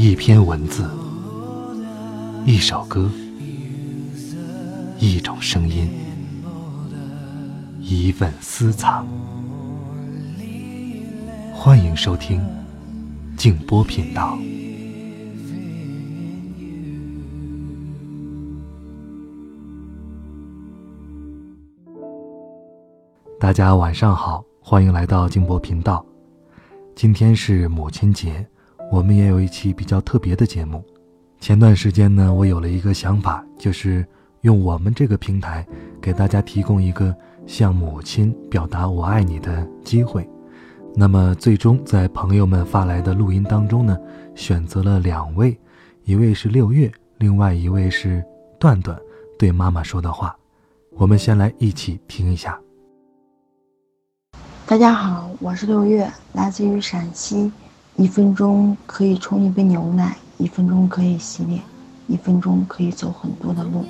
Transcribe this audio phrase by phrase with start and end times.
[0.00, 0.88] 一篇文字，
[2.46, 3.10] 一首歌，
[5.00, 5.90] 一种声音，
[7.80, 9.04] 一份私藏。
[11.52, 12.40] 欢迎收听
[13.36, 14.38] 静波频道。
[23.40, 26.06] 大家晚上好，欢迎来到静波频道。
[26.94, 28.48] 今天是母亲节，
[28.90, 30.82] 我们也有一期比较特别的节目。
[31.40, 34.04] 前段时间呢，我有了一个想法，就是
[34.40, 35.66] 用我们这个平台
[36.00, 37.14] 给大家提供一个
[37.46, 40.28] 向母亲表达“我爱你”的机会。
[40.94, 43.96] 那么，最终在朋友们发来的录音当中呢，
[44.34, 45.56] 选择了两位，
[46.04, 48.24] 一位是六月，另外一位是
[48.58, 48.98] 段段
[49.38, 50.34] 对妈妈说的话。
[50.96, 52.58] 我们先来一起听一下。
[54.66, 57.52] 大家好，我是六月，来自于陕西。
[57.98, 61.60] 一分钟可以冲一杯牛奶，一分钟可以洗脸，
[62.06, 63.84] 一分钟可以走很多的路。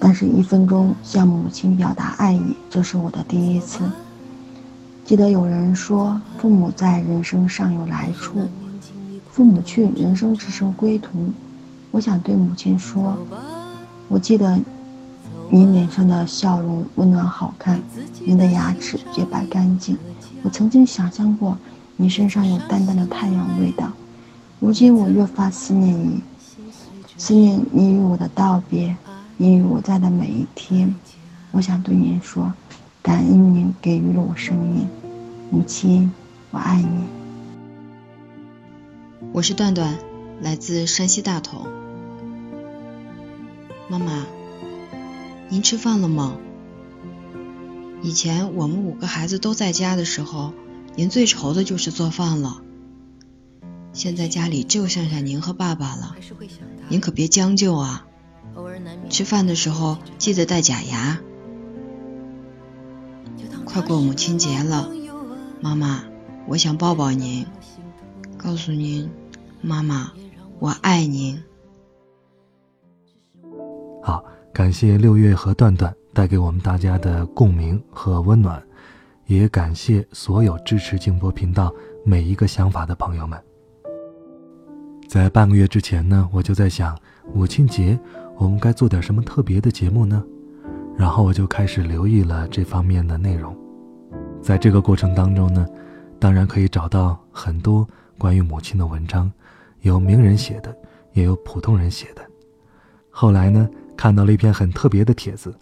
[0.00, 3.84] 但是，一分钟向母亲表达爱意，这是我的第一次。
[5.04, 8.40] 记得有人说，父母在，人生尚有来处；
[9.30, 11.30] 父母去，人生只剩归途。
[11.92, 13.16] 我想对母亲说，
[14.08, 14.58] 我记得。
[15.52, 17.82] 您脸上的笑容温暖好看，
[18.24, 19.98] 您的牙齿洁白干净。
[20.44, 21.58] 我曾经想象过，
[22.00, 23.92] 你身上有淡淡的太阳味道。
[24.58, 26.22] 如今我越发思念你，
[27.18, 28.96] 思念你与我的道别，
[29.36, 30.94] 你与我在的每一天。
[31.50, 32.54] 我想对您说，
[33.02, 34.88] 感恩您给予了我生命，
[35.50, 36.10] 母亲，
[36.50, 37.04] 我爱你。
[39.32, 39.98] 我是段段，
[40.40, 41.66] 来自山西大同。
[43.90, 44.24] 妈妈。
[45.50, 46.38] 您吃饭了吗？
[48.02, 50.54] 以前我们五个孩子都在家的时候，
[51.00, 52.60] 您最愁的就是做饭了。
[53.94, 56.14] 现在家里就剩下您和爸爸了，
[56.90, 58.06] 您可别将就啊！
[59.08, 61.18] 吃饭的时候记得戴假牙。
[63.64, 64.90] 快过母亲节了，
[65.62, 66.04] 妈妈，
[66.46, 67.46] 我想抱抱您，
[68.36, 69.08] 告诉您，
[69.62, 70.12] 妈妈，
[70.58, 71.42] 我爱您。
[74.02, 74.22] 好。
[74.52, 78.62] 感谢六月和段段带给我们大家的共鸣和温暖，
[79.36, 81.72] 也感谢所有支持静波频道
[82.04, 83.40] 每一个想法的朋友们。
[85.08, 86.98] 在半个月之前呢，我就在想
[87.32, 87.96] 母亲节
[88.36, 90.24] 我们该做点什么特别的节目呢？
[90.96, 93.56] 然后我就开始留意了这方面的内容。
[94.42, 95.64] 在这个过程当中呢，
[96.18, 99.30] 当然可以找到很多关于母亲的文章，
[99.82, 100.76] 有名人写的，
[101.12, 102.22] 也有普通人写的。
[103.10, 103.68] 后来呢？
[103.96, 105.54] 看到了一篇很特别的帖子，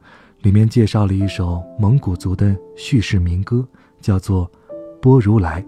[0.43, 3.67] 里面介绍了一首蒙古族的叙事民歌，
[4.01, 4.47] 叫做
[5.01, 5.61] 《波如来》。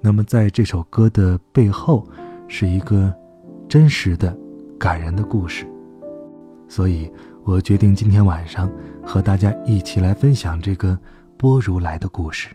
[0.00, 2.06] 那么在这首歌的背后，
[2.48, 3.14] 是一个
[3.68, 4.36] 真实的、
[4.78, 5.64] 感人的故事。
[6.68, 7.10] 所以
[7.44, 8.70] 我决定今天晚上
[9.04, 10.98] 和大家一起来分享这个
[11.36, 12.48] 波如来的故事。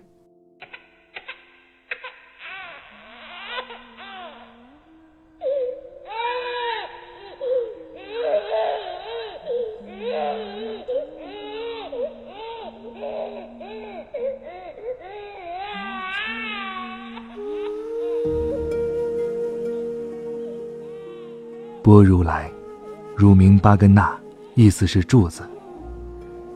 [21.87, 22.51] 波如来，
[23.15, 24.13] 乳名巴根纳，
[24.55, 25.49] 意思是柱子。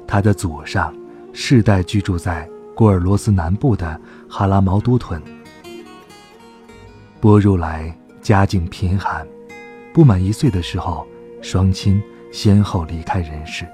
[0.06, 0.94] 他的祖上
[1.32, 3.98] 世代居住在郭尔罗斯南部的
[4.28, 5.24] 哈拉毛都屯。
[7.22, 9.26] 波如来家境贫寒，
[9.94, 11.08] 不满一岁的时候，
[11.42, 12.04] 双亲
[12.34, 13.66] 先后离开人世，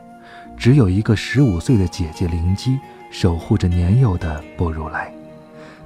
[0.59, 2.78] 只有一个十五岁的姐姐灵姬
[3.09, 5.12] 守护着年幼的波如来，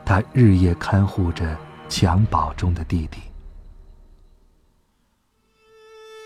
[0.04, 3.31] 她日夜看护着襁褓中的弟弟。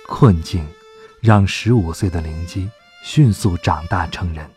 [0.07, 0.65] 困境，
[1.19, 2.69] 让十五岁的灵机
[3.03, 4.49] 迅速长大成人。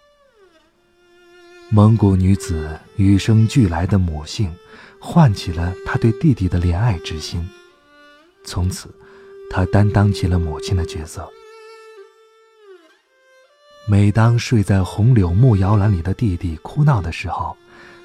[1.71, 4.55] 蒙古女子与生俱来的母性，
[5.01, 7.49] 唤起了她对弟弟的怜爱之心。
[8.45, 8.95] 从此，
[9.51, 11.29] 她担当起了母亲的角色。
[13.87, 17.57] 每当睡在红柳木摇篮里的弟弟哭闹的时候，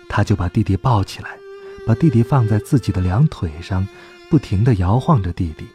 [0.07, 1.37] 她就把弟弟抱起来，
[1.85, 3.85] 把弟弟放在自己的两腿上，
[4.29, 5.67] 不停地摇晃着弟弟。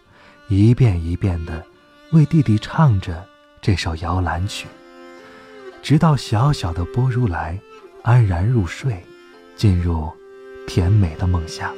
[0.48, 1.62] 一遍一遍地
[2.12, 3.22] 为弟弟唱着
[3.60, 4.66] 这首摇篮曲，
[5.82, 7.60] 直到小小的波如来
[8.02, 9.04] 安然入睡，
[9.56, 10.10] 进入
[10.66, 11.70] 甜美的梦乡。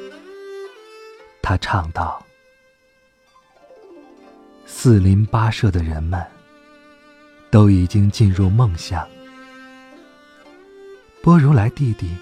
[1.43, 2.25] 他唱道
[4.67, 6.25] ：“四邻八舍的人们
[7.51, 9.05] 都已经进入梦乡，
[11.23, 12.17] 波如来弟弟，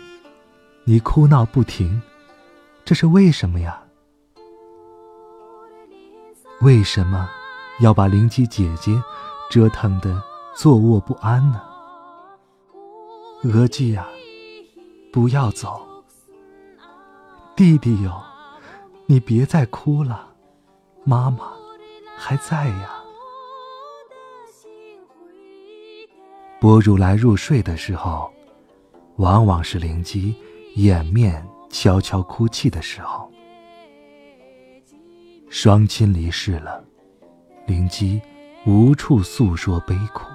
[0.85, 2.01] 你哭闹不停，
[2.87, 3.83] 这是为什么呀？”
[6.61, 7.31] 为什么
[7.79, 9.01] 要把灵姬姐姐
[9.49, 10.21] 折腾的
[10.57, 11.63] 坐卧不安呢？
[13.45, 14.09] 额吉呀，
[15.13, 15.81] 不要走。
[17.55, 18.21] 弟弟哟，
[19.07, 20.31] 你别再哭了，
[21.05, 21.53] 妈妈
[22.17, 22.91] 还在呀。
[26.61, 28.29] 波如来入睡的时候，
[29.19, 30.35] 往往是灵姬
[30.75, 33.31] 掩面悄悄哭泣的时候。
[35.51, 36.85] 双亲离世了，
[37.67, 38.21] 灵姬
[38.67, 40.27] 无处诉说悲苦，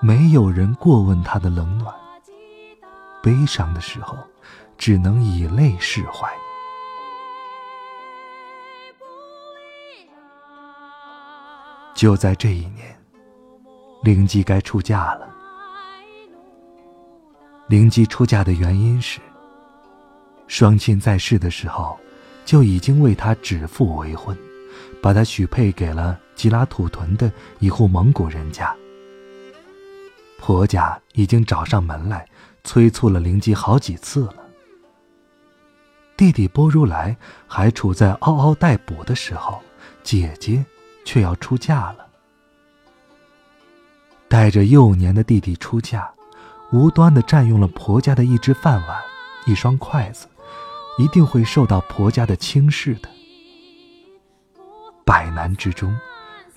[0.00, 1.94] 没有人过问她的冷暖。
[3.22, 4.16] 悲伤的时候，
[4.78, 6.28] 只能以泪释怀。
[11.94, 12.96] 就在这一年，
[14.02, 15.28] 灵姬该出嫁了。
[17.66, 19.20] 灵姬出嫁的原因是，
[20.46, 21.98] 双亲在世的时候，
[22.44, 24.36] 就已经为他指腹为婚，
[25.02, 28.74] 把他许配给了吉拉土屯的一户蒙古人家。
[30.38, 32.26] 婆家已经找上门来。
[32.66, 34.36] 催促了灵吉好几次了。
[36.16, 37.14] 弟弟波如来
[37.46, 39.60] 还处在嗷嗷待哺的时候，
[40.02, 40.64] 姐姐
[41.04, 42.06] 却要出嫁了。
[44.28, 46.10] 带着幼年的弟弟出嫁，
[46.72, 48.98] 无端的占用了婆家的一只饭碗、
[49.44, 50.26] 一双筷子，
[50.96, 53.08] 一定会受到婆家的轻视的。
[55.04, 55.94] 百难之中，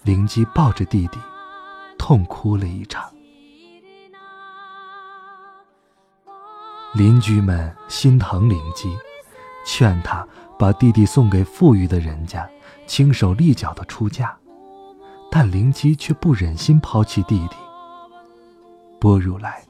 [0.04, 1.20] 灵姬抱着弟弟，
[1.98, 3.12] 痛哭了一场。
[6.94, 8.96] 邻居们心疼灵姬，
[9.66, 10.26] 劝他
[10.58, 12.50] 把弟弟送给富裕的人家，
[12.86, 14.36] 轻手利脚的出嫁。
[15.30, 17.56] 但灵姬却不忍心抛弃弟弟。
[19.00, 19.62] 波如来，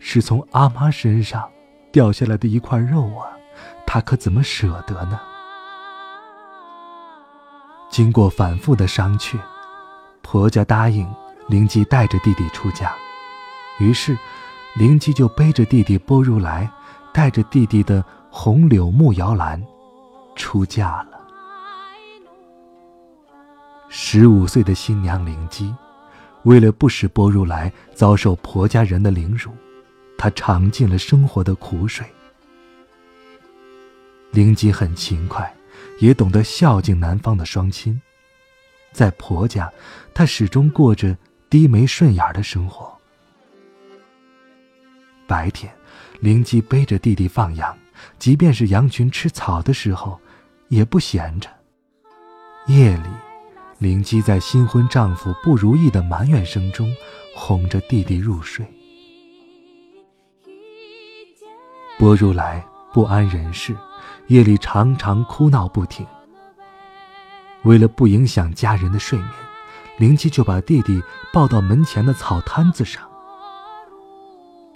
[0.00, 1.48] 是从阿妈身上
[1.92, 3.28] 掉下来的一块肉啊，
[3.94, 5.20] 他可怎么舍得呢？
[7.88, 9.38] 经过反复的商榷，
[10.20, 11.08] 婆家答应
[11.46, 12.92] 灵姬带着弟弟出嫁。
[13.78, 14.18] 于是。
[14.76, 16.68] 灵姬就背着弟弟波如来，
[17.12, 19.64] 带着弟弟的红柳木摇篮，
[20.34, 21.20] 出嫁了。
[23.88, 25.72] 十五岁的新娘灵姬，
[26.42, 29.52] 为了不使波如来遭受婆家人的凌辱，
[30.18, 32.04] 她尝尽了生活的苦水。
[34.34, 35.54] 灵姬很勤快，
[36.00, 38.00] 也懂得孝敬男方的双亲，
[38.90, 39.72] 在婆家，
[40.12, 41.16] 她始终过着
[41.48, 42.92] 低眉顺眼的生活。
[45.28, 45.72] 白天，
[46.18, 47.78] 灵姬背着弟弟放羊，
[48.18, 50.20] 即便是羊群吃草的时候，
[50.66, 51.48] 也不闲着。
[52.66, 53.08] 夜里，
[53.78, 56.92] 灵姬在新婚丈夫不如意的埋怨声中，
[57.36, 58.66] 哄着弟弟入睡。
[62.00, 63.76] 波如来不安人事，
[64.28, 66.06] 夜里常常哭闹不停。
[67.64, 69.30] 为了不影响家人的睡眠，
[69.98, 73.02] 灵姬就把弟弟抱到门前的草摊子上。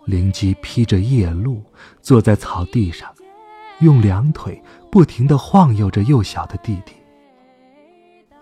[0.04, 1.62] 灵姬披着夜露，
[2.00, 3.12] 坐在草地上，
[3.80, 6.94] 用两腿不停地晃悠着幼小的弟弟。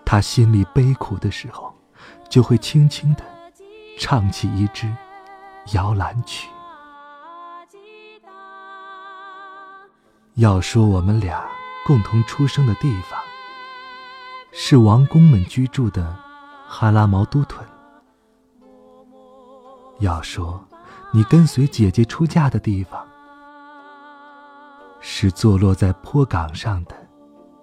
[0.05, 1.75] 他心里悲苦的时候，
[2.29, 3.25] 就会轻轻地
[3.99, 4.89] 唱起一支
[5.73, 6.49] 摇篮曲。
[10.37, 11.47] 要说我们俩
[11.87, 13.19] 共同出生的地方，
[14.53, 16.15] 是王公们居住的
[16.67, 17.67] 哈拉毛都屯。
[20.01, 20.63] 要说。
[21.13, 23.09] 你跟随姐姐出嫁的地方，
[25.01, 26.95] 是坐落在坡岗上的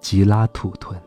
[0.00, 1.00] 吉拉土屯。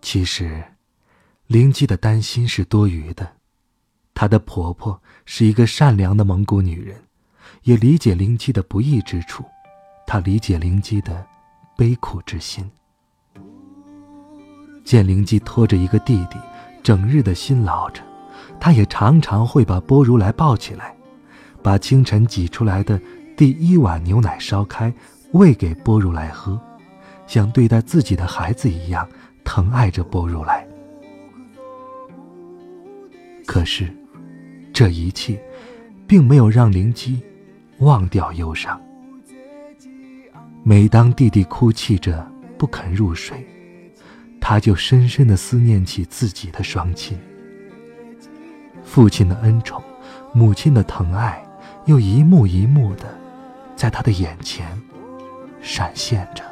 [0.00, 0.64] 其实，
[1.48, 3.39] 灵姬的担心是多余的。
[4.14, 6.96] 她的婆婆是一个善良的蒙古女人，
[7.62, 9.44] 也理解灵姬的不易之处，
[10.06, 11.26] 她理解灵姬的
[11.76, 12.70] 悲苦之心。
[14.84, 16.38] 见灵姬拖着一个弟弟。
[16.82, 18.02] 整日的辛劳着，
[18.58, 20.96] 她也常常会把波如来抱起来，
[21.62, 22.98] 把清晨挤出来的
[23.36, 24.90] 第一碗牛奶烧开，
[25.32, 26.58] 喂给波如来喝，
[27.26, 29.06] 像对待自己的孩子一样
[29.44, 30.66] 疼爱着波如来。
[33.46, 33.94] 可是，
[34.72, 35.40] 这一切，
[36.06, 37.20] 并没有让灵姬
[37.78, 38.80] 忘掉忧伤。
[40.62, 42.26] 每当弟弟哭泣着
[42.58, 43.46] 不肯入睡，
[44.40, 47.18] 他就深深的思念起自己的双亲，
[48.82, 49.82] 父亲的恩宠，
[50.32, 51.42] 母亲的疼爱，
[51.86, 53.04] 又一幕一幕的，
[53.74, 54.66] 在他的眼前
[55.60, 56.44] 闪现着。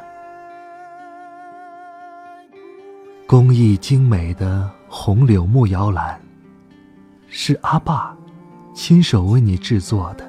[3.27, 6.19] 工艺精美的红柳木摇篮，
[7.29, 8.15] 是阿爸
[8.73, 10.27] 亲手为你制作的。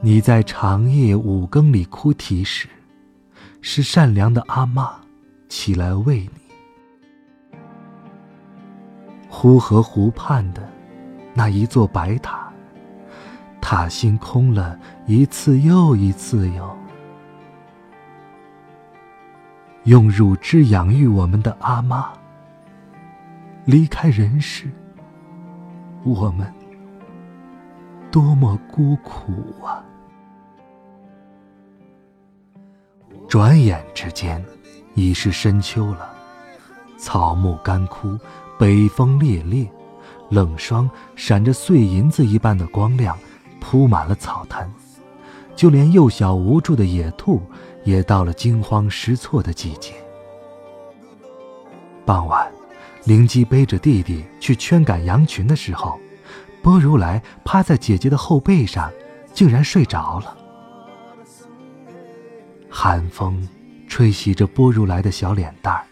[0.00, 2.68] 你在长夜五更里哭啼时，
[3.60, 4.92] 是善良的阿妈
[5.48, 6.30] 起来喂你。
[9.28, 10.68] 呼河湖畔的
[11.34, 12.52] 那一座白塔，
[13.60, 16.76] 塔心空了一次又一次哟。
[19.84, 22.12] 用乳汁养育我们的阿妈
[23.68, 24.66] 离开人世，
[26.02, 26.50] 我们
[28.10, 29.30] 多么孤苦
[29.62, 29.84] 啊！
[33.28, 34.42] 转眼之间，
[34.94, 36.10] 已是深秋了，
[36.96, 38.18] 草木干枯，
[38.58, 39.70] 北风烈烈，
[40.30, 43.18] 冷霜闪着碎银子一般的光亮，
[43.60, 44.66] 铺满了草滩。
[45.54, 47.42] 就连幼小无助的野兔，
[47.84, 49.92] 也到了惊慌失措的季节。
[52.06, 52.50] 傍晚，
[53.08, 55.98] 灵姬背着弟弟去圈赶羊群的时候，
[56.62, 58.92] 波如来趴在姐姐的后背上，
[59.32, 60.36] 竟然睡着了。
[62.68, 63.48] 寒风
[63.88, 65.86] 吹袭着波如来的小脸蛋儿，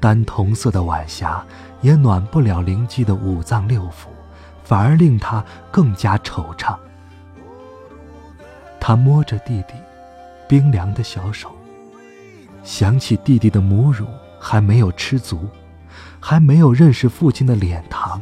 [0.00, 1.44] 丹铜色的晚霞
[1.82, 4.08] 也暖不了灵姬的五脏六腑，
[4.64, 6.74] 反而令他更加惆怅。
[8.80, 9.74] 他摸着弟弟
[10.48, 11.54] 冰凉的小手，
[12.64, 14.06] 想起弟弟的母乳
[14.40, 15.46] 还没有吃足，
[16.28, 18.20] 还没有认识父亲的脸庞，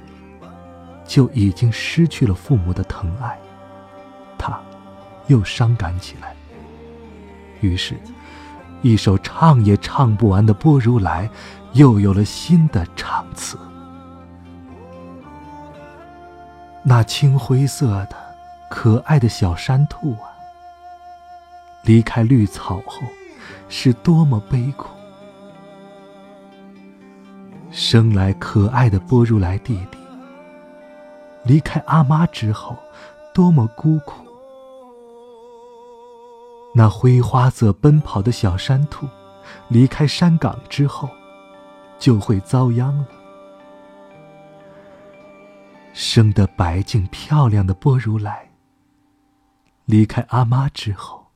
[1.06, 3.38] 就已经失去了父母的疼爱，
[4.37, 4.61] 他
[5.28, 6.37] 又伤感起来。
[7.62, 7.94] 于是，
[8.82, 11.26] 一首唱也唱不完的《波如来》，
[11.73, 13.58] 又有了新的唱词。
[16.82, 18.16] 那青灰色的、
[18.68, 20.28] 可爱的小山兔啊，
[21.84, 23.00] 离开绿草后，
[23.70, 24.93] 是多么悲苦！
[27.75, 29.99] 生来可爱的波如来弟弟，
[31.43, 32.76] 离开阿妈之后，
[33.35, 34.25] 多么孤苦！
[36.73, 39.09] 那灰花色奔跑的小山兔，
[39.66, 41.09] 离开山岗之后，
[41.99, 43.09] 就会遭殃了。
[45.93, 48.52] 生得白净漂亮的波如来，
[49.85, 51.26] 离开阿妈之后，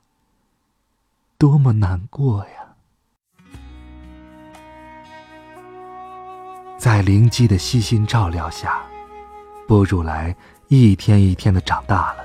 [1.36, 2.67] 多么难过呀！
[6.78, 8.80] 在灵机的悉心照料下，
[9.66, 10.34] 波如来
[10.68, 12.18] 一天一天的长大了。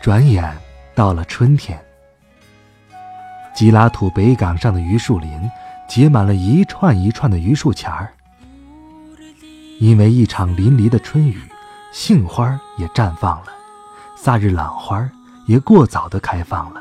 [0.00, 0.56] 转眼
[0.94, 1.84] 到了春天，
[3.52, 5.50] 吉拉土北岗上的榆树林
[5.88, 8.12] 结满了一串一串的榆树钱儿。
[9.80, 11.36] 因为一场淋漓的春雨，
[11.92, 13.48] 杏花也绽放了，
[14.16, 15.10] 萨日朗花
[15.46, 16.80] 也过早的开放了，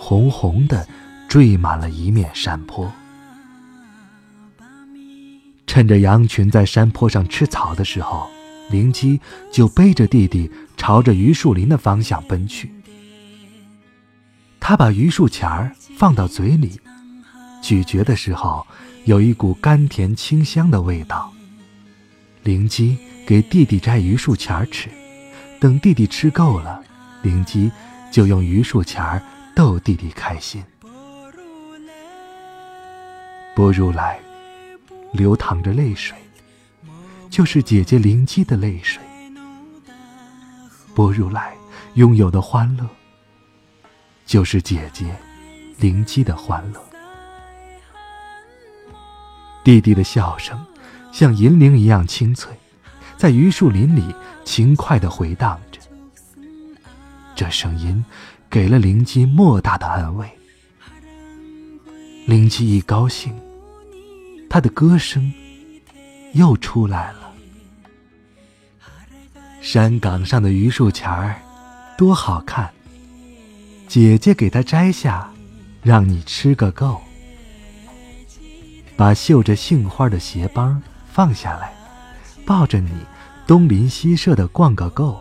[0.00, 0.84] 红红的
[1.28, 2.90] 缀满了一面山坡。
[5.70, 8.28] 趁着羊群在山坡上吃草的时候。
[8.70, 9.20] 灵姬
[9.52, 12.72] 就背着弟弟朝着榆树林的方向奔去。
[14.58, 16.80] 他把榆树钱儿放到嘴里，
[17.62, 18.66] 咀嚼的时候
[19.04, 21.32] 有一股甘甜清香的味道。
[22.42, 24.88] 灵姬给弟弟摘榆树钱儿吃，
[25.60, 26.82] 等弟弟吃够了，
[27.22, 27.70] 灵姬
[28.10, 29.22] 就用榆树钱儿
[29.54, 30.60] 逗弟弟开心。
[33.54, 34.18] 不如来
[35.12, 36.16] 流淌着泪水。
[37.30, 39.00] 就是姐姐灵姬的泪水，
[40.96, 41.54] 波如来
[41.94, 42.84] 拥有的欢乐，
[44.26, 45.14] 就是姐姐
[45.78, 46.84] 灵姬的欢乐。
[49.62, 50.58] 弟弟的笑声
[51.12, 52.52] 像银铃一样清脆，
[53.16, 54.12] 在榆树林里
[54.44, 55.80] 轻快地回荡着。
[57.36, 58.04] 这声音
[58.50, 60.28] 给了灵姬莫大的安慰。
[62.26, 63.32] 灵姬一高兴，
[64.50, 65.32] 她的歌声
[66.34, 67.32] 又出来了。
[69.60, 71.36] 山岗上的榆树钱儿，
[71.96, 72.68] 多好看！
[73.86, 75.30] 姐姐给它摘下，
[75.84, 77.00] 让你吃个够。
[78.96, 81.72] 把绣着杏花的鞋帮放下来，
[82.44, 82.90] 抱着你
[83.46, 85.20] 东邻西舍的逛个够。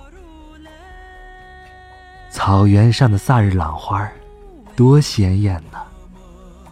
[2.32, 4.10] 草原上的萨日朗花，
[4.76, 5.89] 多鲜艳呐！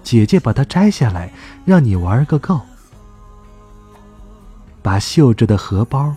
[0.07, 1.29] 姐姐把它摘下来，
[1.65, 2.61] 让你玩个够。
[4.81, 6.15] 把绣着的荷包。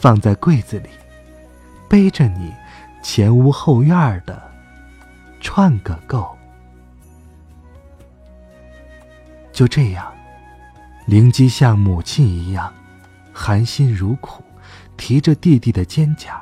[0.00, 0.88] 放在柜子里，
[1.88, 2.52] 背着你
[3.02, 4.42] 前屋后院的
[5.40, 6.36] 串个够。
[9.50, 10.12] 就这样，
[11.06, 12.70] 灵姬像母亲一样
[13.32, 14.44] 含辛茹苦，
[14.98, 16.38] 提着弟弟的肩胛，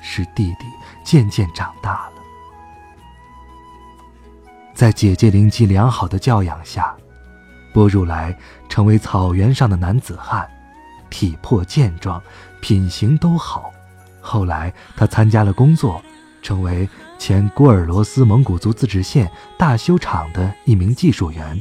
[0.00, 0.66] 使弟弟
[1.02, 2.11] 渐渐长大了。
[4.82, 6.92] 在姐姐灵姬良好的教养下，
[7.72, 8.36] 波如来
[8.68, 10.44] 成为草原上的男子汉。
[11.08, 12.20] 体魄健壮，
[12.60, 13.72] 品行都好，
[14.20, 16.02] 后来他参加了工作，
[16.42, 21.56] 成为前郭尔罗斯蒙古族自治县大修厂的一名技术员，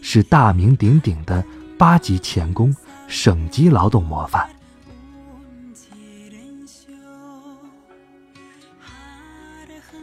[0.00, 1.44] 是大名鼎鼎的
[1.76, 2.74] 八级钳工，
[3.06, 4.48] 省级劳动模范。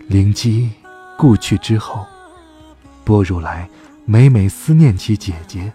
[0.08, 0.70] 灵姬
[1.18, 2.06] 故去之后，
[3.10, 3.68] 波如来
[4.06, 5.74] 每每思念起姐姐，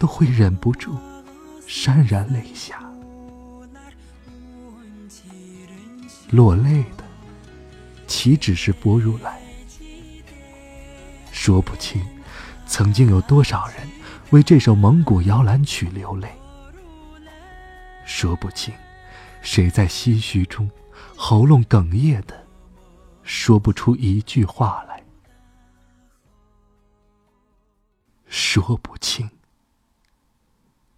[0.00, 0.98] 都会忍不住
[1.68, 2.82] 潸然泪下。
[6.28, 7.04] 落泪的，
[8.08, 9.38] 岂止是波如来？
[11.30, 12.04] 说不清，
[12.66, 13.76] 曾经有多少人
[14.30, 16.28] 为这首蒙古摇篮曲流泪。
[18.04, 18.74] 说不清，
[19.40, 20.68] 谁在唏嘘中
[21.14, 22.44] 喉咙哽咽的。
[23.22, 24.99] 说不出一句话来，
[28.30, 29.28] 说不清。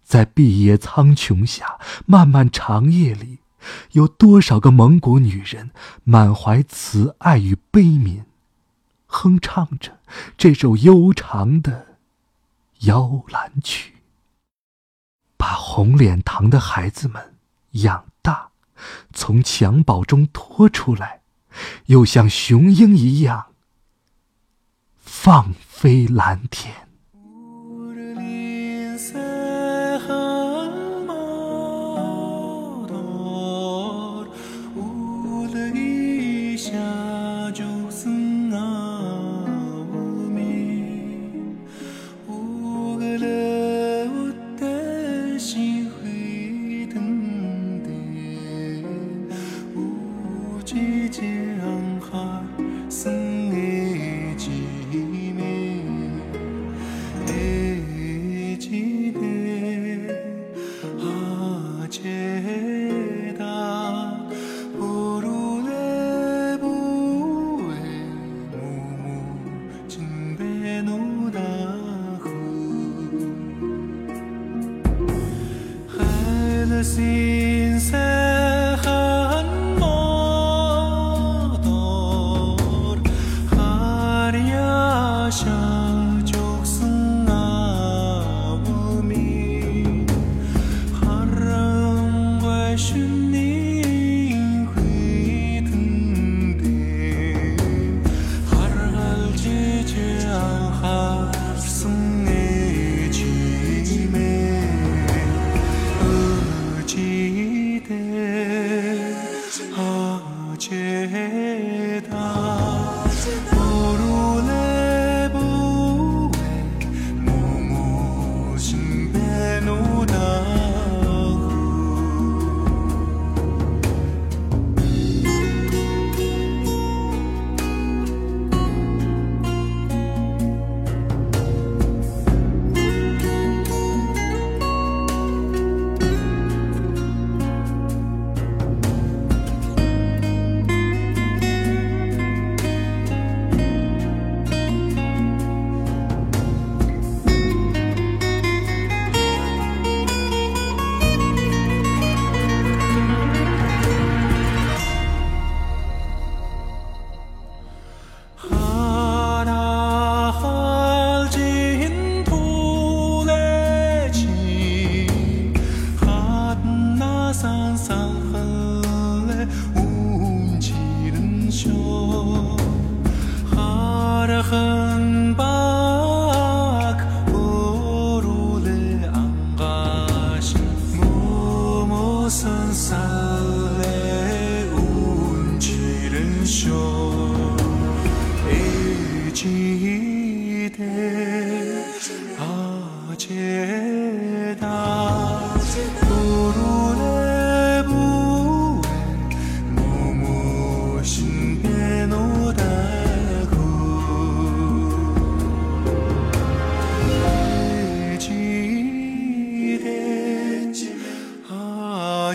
[0.03, 3.39] 在碧野苍穹下，漫漫长夜里，
[3.91, 5.71] 有多少个蒙古女人
[6.03, 8.23] 满怀慈爱与悲悯，
[9.07, 9.99] 哼唱着
[10.37, 11.97] 这首悠长的
[12.81, 13.95] 摇篮曲，
[15.35, 17.35] 把红脸膛的孩子们
[17.71, 18.51] 养大，
[19.13, 21.21] 从襁褓中拖出来。
[21.85, 23.53] 又像雄鹰一样
[24.97, 26.87] 放飞蓝天。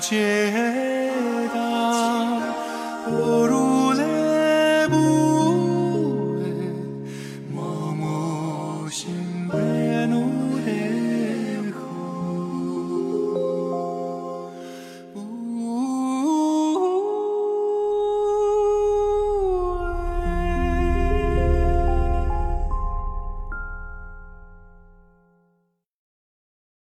[0.08, 0.57] 解答。